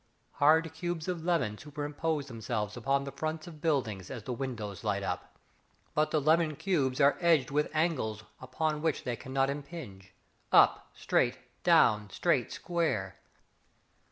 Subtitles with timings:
[0.31, 5.03] Hard cubes of lemon Superimpose themselves upon the fronts of buildings As the windows light
[5.03, 5.37] up.
[5.93, 10.11] But the lemon cubes are edged with angles Upon which they cannot impinge.
[10.51, 13.19] Up, straight, down, straight square.